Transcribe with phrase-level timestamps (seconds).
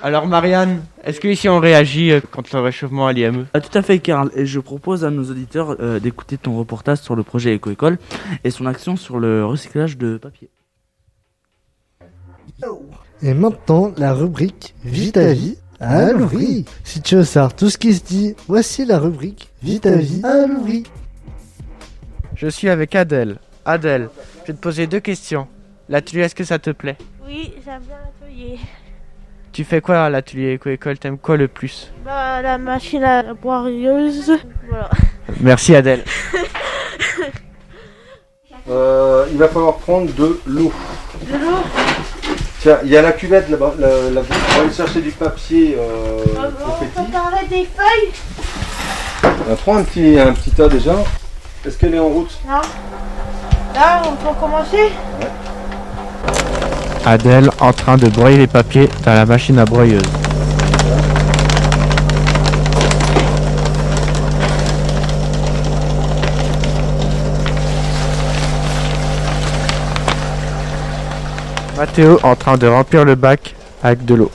[0.00, 3.76] Alors Marianne, est-ce que ici on réagit euh, contre le réchauffement à l'IME Ah, tout
[3.76, 4.30] à fait, Karl.
[4.36, 7.98] Et je propose à nos auditeurs euh, d'écouter ton reportage sur le projet Éco-École
[8.44, 10.50] et son action sur le recyclage de papier.
[13.22, 16.64] Et maintenant, la rubrique Vite à vie à l'ouvri.
[16.84, 20.20] Si tu veux savoir tout ce qui se dit, voici la rubrique Vite à vie
[20.24, 20.84] à l'ouvri.
[22.36, 23.38] Je suis avec Adèle.
[23.64, 24.10] Adèle,
[24.42, 25.48] je vais te poser deux questions.
[25.88, 26.96] L'atelier, est-ce que ça te plaît?
[27.26, 28.58] Oui, j'aime bien l'atelier.
[29.58, 31.92] Tu fais quoi à l'atelier éco-école T'aimes quoi le plus?
[32.04, 34.38] Bah, la machine à boireuse.
[34.68, 34.88] Voilà.
[35.40, 36.04] Merci Adèle.
[38.70, 40.70] Euh, il va falloir prendre de l'eau.
[41.22, 41.56] De l'eau?
[42.60, 43.74] Tiens, il y a la cuvette là-bas.
[43.78, 46.92] Là, là on va aller chercher du papier euh, On confetti.
[46.94, 48.12] peut parler des feuilles?
[49.24, 50.96] Euh, prends un petit, un petit tas déjà.
[51.66, 52.38] Est-ce qu'elle est en route?
[52.46, 52.60] Non
[53.74, 54.92] Là, on peut commencer?
[57.04, 60.02] Adèle en train de broyer les papiers dans la machine à broyeuse.
[71.76, 74.30] Mathéo en train de remplir le bac avec de l'eau.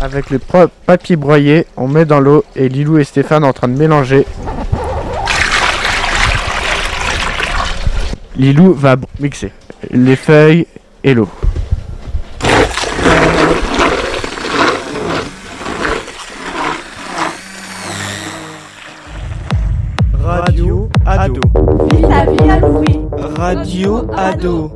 [0.00, 0.38] Avec le
[0.86, 4.26] papier broyé, on met dans l'eau et Lilou et Stéphane en train de mélanger.
[8.36, 9.52] Lilou va mixer
[9.90, 10.66] les feuilles
[11.02, 11.28] et l'eau.
[20.22, 21.40] Radio Ado.
[21.90, 23.00] Vite à vie à Louis.
[23.36, 24.72] Radio Ado.